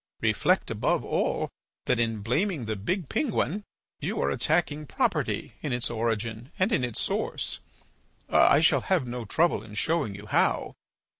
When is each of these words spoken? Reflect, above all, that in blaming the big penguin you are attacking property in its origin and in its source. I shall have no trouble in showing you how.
Reflect, 0.21 0.71
above 0.71 1.05
all, 1.05 1.47
that 1.85 1.99
in 1.99 2.23
blaming 2.23 2.65
the 2.65 2.75
big 2.75 3.07
penguin 3.07 3.63
you 3.99 4.19
are 4.19 4.31
attacking 4.31 4.87
property 4.87 5.53
in 5.61 5.71
its 5.71 5.91
origin 5.91 6.49
and 6.57 6.71
in 6.71 6.83
its 6.83 6.99
source. 6.99 7.59
I 8.27 8.61
shall 8.61 8.81
have 8.81 9.05
no 9.05 9.25
trouble 9.25 9.61
in 9.61 9.75
showing 9.75 10.15
you 10.15 10.25
how. 10.25 10.73